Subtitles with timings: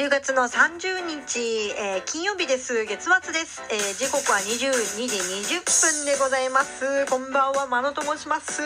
[0.00, 2.86] 10月の30日、えー、金曜日です。
[2.86, 5.20] 月末です、えー、時刻は22時
[5.52, 7.04] 20分でございます。
[7.04, 8.62] こんばんはまのと申します。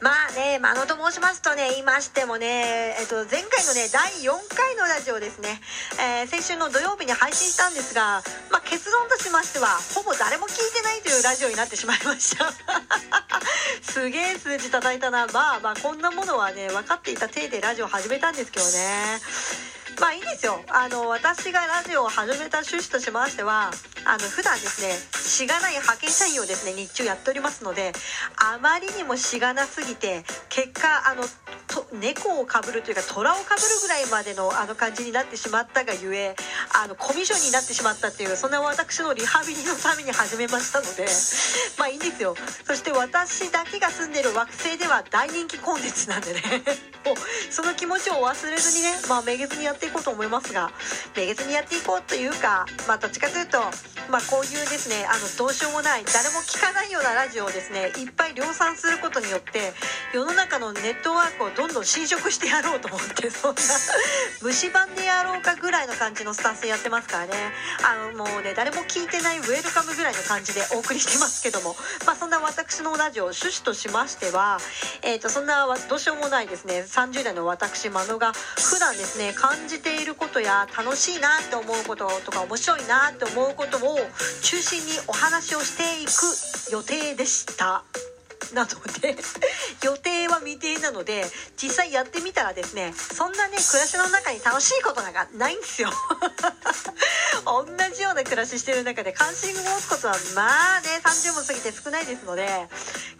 [0.00, 5.60] まあねまのと申しますとね言いましてもね、えっと前回のね第4回のラジオですね、
[6.00, 12.48] え先週の土曜日に配信したんですが、まあ、結論としましてはほぼ誰も聞いてないというラジオになってしまいました。
[13.84, 15.26] すげえ数字叩いたな。
[15.26, 19.79] まあまあこんなものはね分かっていた体でラジオ始めたんですけどね。
[19.98, 20.60] まあいいんですよ。
[20.68, 23.70] あの私がラジオを始めた趣旨としましては
[24.04, 27.92] あの普段ですねしがない派遣社員をですね日中やっておりますので
[28.36, 31.22] あまりにもしがなすぎて結果あの
[31.70, 36.34] と猫をかぶるというか虎をかぶるぐらいまでのあの感じになってしまったがゆえ
[36.74, 41.06] あのコミュ障になってしまったっていうそんな私のリハビリのために始めましたので
[41.78, 42.36] まあいいんですよ。
[42.66, 46.62] そして私だけが住んでる惑星では大人気コンテンツなんでね。
[47.04, 47.16] もう
[47.50, 50.70] その気持ちを忘れずにねまあめげずにやっていこうと思いますが
[51.16, 53.58] めげずにやっていこうというかまあどっちかというと
[54.10, 59.72] まあこういうですねあのどうしようもない誰も聞かないようなラジオをですねいっぱい量産することによって
[60.12, 63.60] 世の中のネットワークをどんどん侵食してやろうと思ってそんな
[64.40, 67.32] 虫歯でやろうかぐらいの感じのスタンスでやってますからね。
[67.84, 71.76] あのもうね誰も聞いてないウェルカムぐらいの感じでお送りしてますけども。
[72.06, 74.56] まあそんな私のラジオ趣旨としましては
[75.02, 76.80] えー、とそんなどうしようもないですね。
[76.80, 83.98] 30代の私真野が普段ですね感じていることや楽しいなって思うこととか面白いなって思うことを
[84.40, 87.84] 中心にお話をしていく予定でした。
[88.54, 89.16] なので
[89.82, 91.24] 予定は未定なので
[91.56, 95.90] 実際やってみたらですねそんなね暮らしの中に楽しいことなんかないんですよ。
[97.44, 97.64] 同
[97.94, 102.46] じような暮らししてる中で関心を持つことはまあね30も過ぎて少ないですので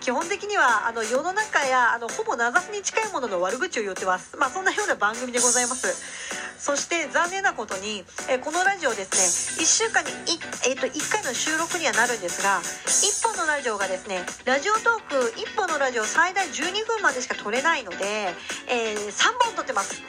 [0.01, 4.37] 基本的にはあの世の中やあのほぼ名指しに近いものの悪口を言ってます。
[4.37, 6.41] まあそんなような番組でございます。
[6.61, 10.39] そして残念なことにえこのラジオですね1週間にい、
[10.69, 18.35] えー、と1回の収録にはなるんですが1本のラジオがですねラジオトーク1本のラジオ最大12分までしか撮れないので、
[18.69, 20.03] えー3本撮ってます。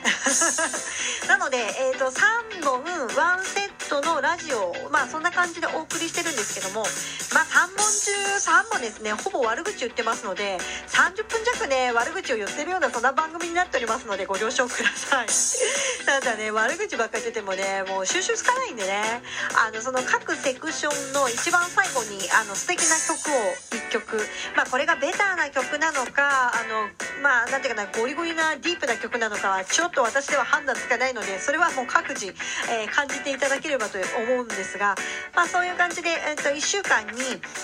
[1.28, 3.61] なので、えー、と3本1セ
[3.92, 6.88] そのラジオまあそんな感じでお送りしてるんですけども
[7.36, 10.56] まあ3問中3問ですねほぼ悪口言ってますので
[10.88, 15.28] 30分弱ね悪口を言ってるようなそんな番組になっておりますのでご了承ください。
[16.08, 19.22] ただね悪口ばっかり出てもねもう収集つかないんでね。
[19.60, 24.18] あのその各セクションの一番最後にあの素敵な曲を曲。
[24.56, 26.88] まあこれがベターな曲なのかあの
[27.22, 32.34] まあなんていうかなゴリゴリなディープな曲なのかはちょっと私では判断つかないのでそれはもう各自、
[32.72, 34.96] えー感じていただければと思うんですが
[35.36, 37.12] まあそういう感じで、えー、と1週間に、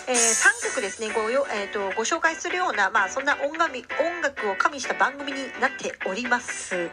[0.07, 6.89] え3曲ですねごよ、えー、とご紹介するようなまあそんな音楽音楽を加味した番組になっております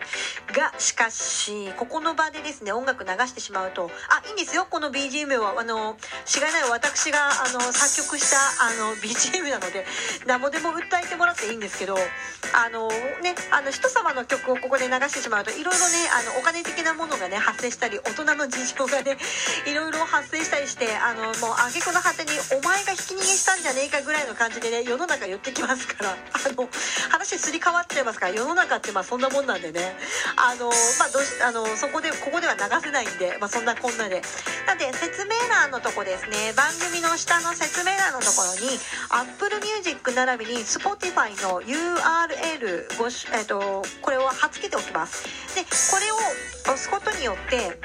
[0.52, 8.36] がしかしここの場でですね音楽流してしまうとあいいんですよこの BGM はあのしがない私があの作曲した
[8.66, 9.86] あの BGM チームなので
[10.26, 12.88] 何もでも訴えてもらっていいんですけどあの
[13.24, 15.74] ねあの人様の曲をここで流してしまうといろいろね
[16.12, 19.16] あのお金的なものがね発生したり大人の事情がね
[19.66, 26.16] いろいろ発生したりしてあのもう挙句の果てにお前がひき逃げしたんじゃねえかぐらいの感じでね世の中言ってきますからあ
[26.52, 26.68] の
[27.10, 29.96] 話すり替わっちゃいますから世の中ってまあそんなもんなんでね。
[30.36, 34.22] あのまあどうしあのそこでここでは流せないんでまあそんなこんなで。
[34.66, 36.52] なんで説明欄のとこですね。
[36.54, 38.78] 番組の下の説明欄のところに
[39.14, 45.22] Apple Music 並びに Spotify の URL ごし、えっとこれを貼っ付けておきます。
[45.54, 45.68] でこ
[46.02, 46.16] れを
[46.64, 47.78] 押すことによって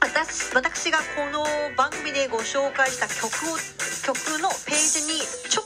[0.00, 1.44] 私私がこの
[1.76, 3.56] 番組でご紹介した曲を
[4.02, 5.20] 曲のページに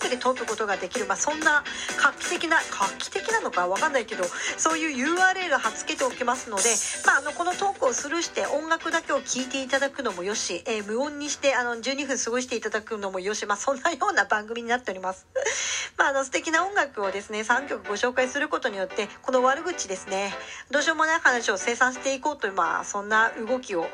[0.08, 1.64] で飛ぶことができる、まあ、そんな
[1.96, 4.24] 画期的な画期的なのかわかんないけど
[4.56, 6.64] そういう URL 貼っ付けておきますので、
[7.06, 15.26] まあ、あのこのトークをスルーして音楽だけを聴いていただくのもよし、えー無音にしてあの12分過ごしていただくのもよし、まあ、そんなような番組になっております。
[15.97, 20.34] まあ、あの素敵な音楽をですね3曲ご紹介することによってこの悪口ですね
[20.70, 23.86] どうしようもない話を生産していこうというまあそんな動きを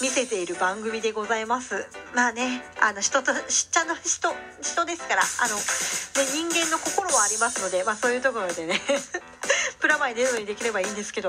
[0.00, 5.62] 見せている番組でございますまあねあの人としっちゃの人人ですからあの、ね、
[6.32, 8.80] 人間の心はありますので、まあ、そういうところでね
[9.78, 11.28] プラマイ出るのにできればいいんですけど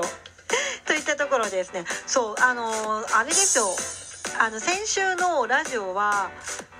[0.86, 3.76] といったところでですねそうあのあれですよ。
[4.38, 6.30] あの先週のラジオは、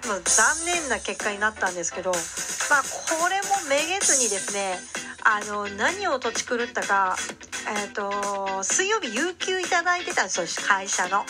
[0.07, 4.79] ま、残念な結果になったんですけど、まあ、これもめげずにですね
[5.23, 7.17] あの何を土地狂ったか
[7.69, 11.19] えっ、と水曜日有給いただいてたんですよ会社の。
[11.19, 11.27] あの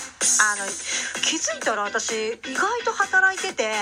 [1.23, 3.73] 気づいたら私意外と働いてて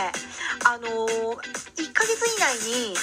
[0.65, 2.95] あの1ヶ月以内に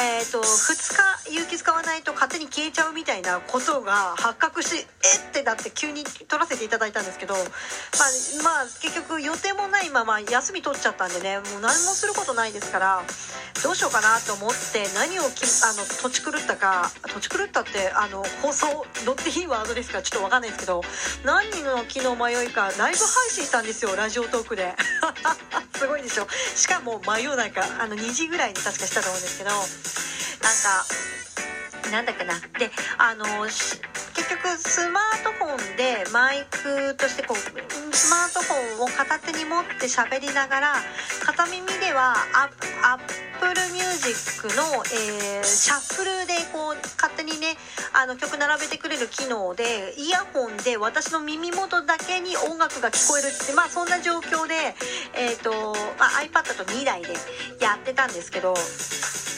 [0.00, 4.86] えーと、2日有給使わないと勝手に消えちゃうみたいなことが発覚しえっ
[5.32, 7.42] てなって急に取らせていただいたんですけど、まあ、
[8.44, 13.02] まあ結局予定もないまま休み取っちゃったんでねもう何もすることないですから
[13.64, 20.80] どうしようかなと思って何をきあの土地狂ったか土地狂ったってあの放送乗っていいワードですかちょっと分かんないですけど
[21.24, 24.76] 何人の昨日迷いかライブ配信したんですよラジオトークで。
[25.78, 29.50] すごいでしょしかも真夜中あの2時ぐらいに確かしたと思うんですけど
[30.42, 32.34] なんかなんだっけな。
[32.58, 33.80] であの結
[34.30, 40.74] 局スマートフォンでマイクとしてこうスマートフォンを片手に持って喋りながら
[41.24, 47.56] 片耳ではアップルミュージックの、えー、シャッフルでこう勝手にね
[47.94, 54.54] あの曲並べてくれる機能でイヤホンで私の耳元だけに音楽が聞こえるってまあそんな状況で、
[55.14, 57.08] えーとまあ、iPad と2台で
[57.60, 58.54] やってたんですけど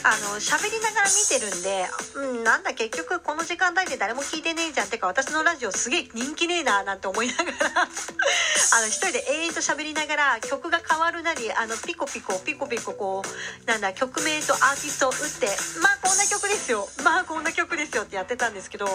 [0.03, 1.85] あの喋りながら見てるんで、
[2.17, 7.51] うん、なんだ結局この時間帯で誰も聞いてねえじゃんってか私のラジオすげえ人気ねえななんて思いながら
[7.85, 15.49] あの一人で永遠と喋りながら曲が変わるなりあのピコピコピコピコこうなんだ曲名とアーティストを打って
[15.83, 16.89] まあこんな曲ですよ。
[17.03, 18.87] まあこんな曲ですよってやってたんですけど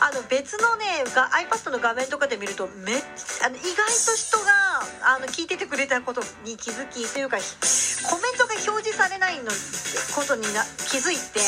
[0.00, 3.02] あの別のねが iPad の画面とかで見るとめっ
[3.42, 4.61] あの意外と人が
[5.02, 9.50] あの聞いててくれたことに気づきというかコメントが表示されないの
[10.14, 11.40] ことにな気づいて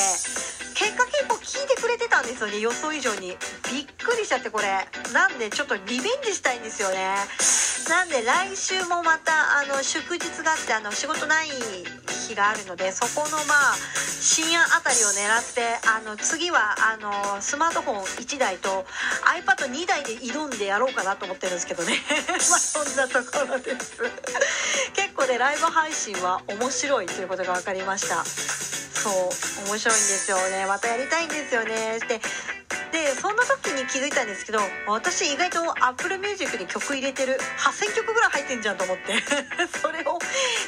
[0.74, 2.58] 結果結構聞いてくれてたんですよね。
[2.58, 3.28] 予想以上に。
[3.70, 4.66] びっくりしちゃってこれ。
[5.12, 7.14] なんでちょっとリベンジしたいんですよね。
[7.88, 11.48] なんで来週もまたあの祝日があってあの仕事ない
[12.24, 13.74] 日があるのでそこのまあ
[14.24, 18.86] 深夜あたりを狙ってあの次はあのスマートフォン1台と
[19.28, 22.00] iPad2 台で挑んでやろうかなと思ってるんですけどね。
[22.28, 23.98] まあそんなところです。
[24.94, 28.24] 結構ねライブ配信は面白いということが分かりました。
[28.24, 30.64] そう面白いんですよね。
[30.66, 31.98] またやりたいんですよね。
[32.08, 32.20] で
[32.94, 37.38] でそんな時に気づいたんですけど私意外と Apple Music に曲入れてる。
[37.58, 39.20] 8,000曲ぐらい入ってんじゃんと思って。
[39.82, 40.18] それを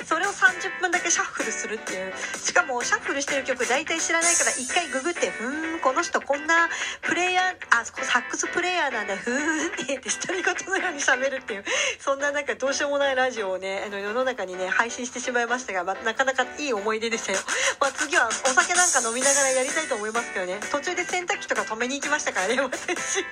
[0.04, 2.12] それを30分だけシャッフルするっていう。
[2.38, 6.68] しかもシャッフルしてる曲大体知らないから一回ググって「ふーんこの人こんな
[7.02, 11.64] プレイヤーあサックスプレイヤーなんだふーん」って言って独り言のように喋るっていう。
[11.98, 17.38] そんななんかどうしようもないラジオをねあの世の中にね配信してしまいましたが、まあ、なかなかいい思い出でしたよ、
[17.80, 20.58] まあ、次はお酒なんか飲みながらやりたいと思いますけどね。
[20.70, 23.24] 途中で洗濯機とか止めに行きましたからね私。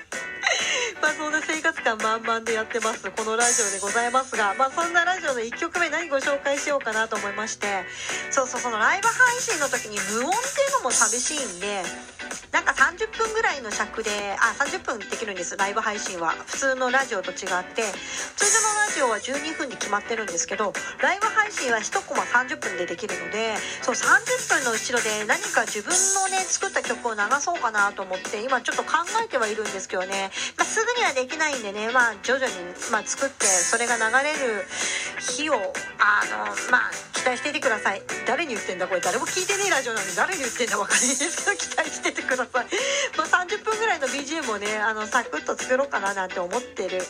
[1.13, 7.67] そんな生活感満々でやってますこのラジオでございますがまあそんなラジオの1曲目何ご紹介しようかなと思いまして
[8.31, 11.83] そうそうそのライブ配信の時に無音っていうのも寂しいんで
[12.51, 14.09] なんか30分ぐらいの尺で
[14.39, 16.31] あ30分できるんですライブ配信は。
[16.45, 17.83] 普通のラジオと違って。
[18.35, 32.53] 通常のラジオは12分で決まってるんですけどライブ配信は1コマ30分でできるのでそう30分の後ろで何か自分のね作った曲を流そうかなと思って今ちょっと考えてはいるんですけどね、まあ、すぐにはできないんでねまあ徐々に、
[32.91, 34.65] まあ、作ってそれが流れる
[35.19, 38.03] 日をあのまあ期待していてください。
[38.27, 39.01] 誰に言ってんだこれ。
[39.01, 42.65] 誰も聞いてねえラジオなんで誰に言ってんだ分かんないですけど期待しててください。
[43.17, 47.01] まあ、30分ぐらいの BGM をね、あの、サクッと作ろうかななんて思ってる。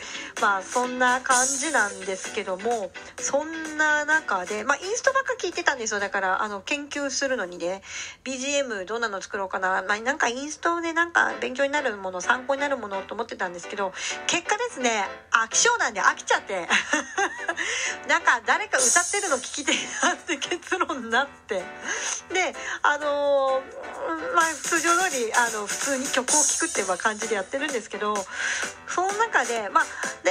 [0.46, 6.00] まあ、そんな感じなんですけども、そんな中で、まあ、インストばっか聞いてたんですよ。
[6.00, 7.82] だから、あの、研究するのにね、
[8.24, 9.84] BGM どんなの作ろうかな。
[9.88, 13.92] まあ、なんかインストでなんか勉強になるもの、参考になるものと思ってたんですけど、
[14.28, 16.70] 結果ですね、飽き性なんで飽きちゃって、
[18.08, 21.64] なんか誰か歌ってるの聞きてえなって結論になって、
[22.32, 23.64] で、あの、
[24.36, 28.16] まあ、通常通りあの普通に曲を聴くっていう感じでやってるんですけど
[28.88, 29.84] その中でまあ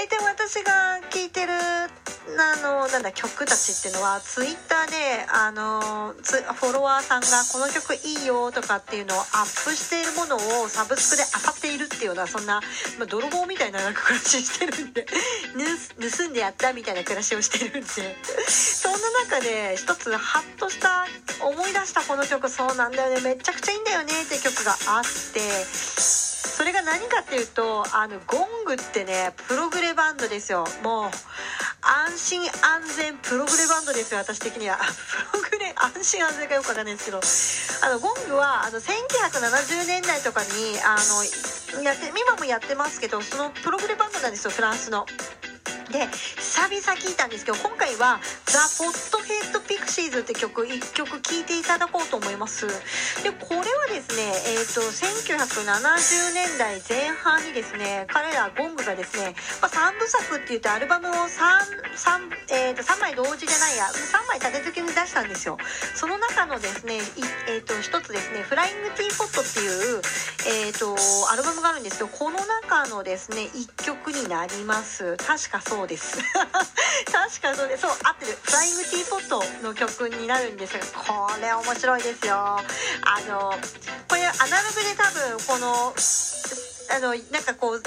[0.05, 12.61] 大体私が聴いてるあのなんだ曲たちっていうのはツイッターであのフォロワーさんがこの曲いいよとかっていうのをアップしているものをサブスクで漁っているっていうようなそんな、
[12.99, 15.07] まあ、泥棒みたいななんか暮らししてるんで
[16.19, 17.89] 盗んでやったみたいな暮らしをしてるんで。
[18.85, 21.07] そんな中で一つハッとした
[21.41, 25.41] 思い出したこの曲そうなんだよねめちゃくちゃいいんだよねって曲があって
[26.45, 30.65] それが何かっていうとあのゴングってねプログレバンドですよ。
[30.83, 31.11] もう
[31.81, 32.51] 安心安
[32.97, 34.79] 全プログレバンドですよ私的には。
[35.33, 37.21] プログレ安心安全かよくわかんないんですけど。
[37.85, 40.49] あのゴングはあの1970年代とかに
[40.85, 40.97] あ
[41.77, 45.07] のやって今もやってますけどそのプログレバンドなんですよフランスの。
[45.91, 52.67] で久々聞いたんですけど今回は「ザ・ポットヘッド・ピクシーズ」って曲1曲聴いていただこうと思います。
[53.23, 61.29] でこれはですねえっ、ー、と1970年代前半にですね彼らゴングがですね、まあ、3部作って言ってアルバムを 3,
[61.97, 65.59] 3,、えー、と3枚同時じゃないや3枚立て付けに出したんですよ。
[65.95, 67.01] その中のですね
[67.49, 70.03] えっ、ー、と一つですね「フライング・ティーポット」っていう、
[70.47, 70.97] えーと、
[71.31, 75.17] アルバムがあるんですけどこの中のですね1曲になります。
[75.19, 76.19] 確かそうそうです。
[77.11, 78.39] 確かそうですそう合ってる。
[78.41, 82.37] フライングティーポットの曲になるんですがこれ面白いですよ。
[82.37, 82.61] あ
[83.27, 83.53] の
[84.09, 85.95] これアナログで多分この
[86.91, 87.83] あのなんかこう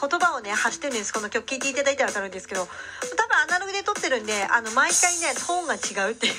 [0.00, 6.34] 言葉をね発してるんですこの曲聴いていただいたら分かるんですけど多分アナログで撮ってるんであの毎回ねトーンが違うっていう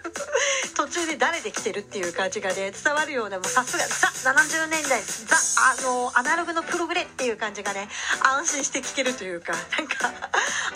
[0.74, 7.88] 途中で誰で来てるっていう感じがね伝わるようなもうさすがザ70年代ザあのアナログのプログレっていう感じがね
[8.22, 10.12] 安心して聴けるというかなんか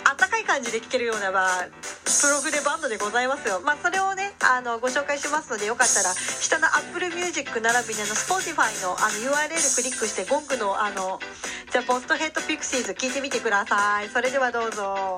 [0.03, 1.67] あったかい感じで聴けるような、まあ、
[2.03, 3.61] プログレバンドでございますよ。
[3.61, 11.19] まあそれをねあのご紹介しますのでよかったら下の Apple Music 並びにあの Spotify のあの URL クリックしてゴングのあの
[11.73, 14.09] じゃあポストヘッドピクシーズ聞いてみてください。
[14.09, 15.17] それではどうぞ。